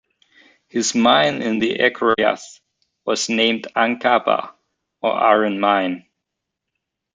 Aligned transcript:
His 0.67 0.95
mine 0.95 1.43
in 1.43 1.59
the 1.59 1.75
Echoriath 1.77 2.59
was 3.05 3.29
named 3.29 3.67
"Anghabar", 3.75 4.51
or 4.99 5.13
"Iron-Mine". 5.13 6.07